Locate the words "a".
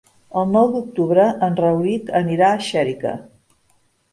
2.55-2.65